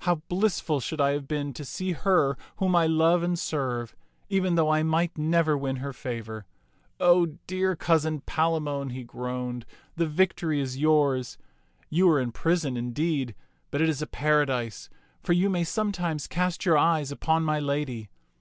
[0.00, 3.94] How blissful should I have been to see her whom I love and serve,
[4.28, 6.46] even though I might never win her favor.
[6.98, 9.64] O dear cousin Palamon," he groaned,"
[9.96, 11.38] the vic tory is yours.
[11.90, 13.36] You are in prison, indeed,
[13.70, 14.90] but it is a paradise,
[15.22, 18.10] for you may sometimes cast your eyes upon my lady.